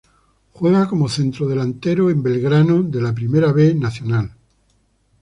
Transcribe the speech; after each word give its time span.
Juega 0.51 0.87
como 0.87 1.07
centrodelantero 1.09 2.09
en 2.09 2.23
Belgrano 2.23 2.81
de 2.81 3.01
la 3.03 3.13
Primera 3.13 3.51
B 3.51 3.75
Nacional. 3.75 4.31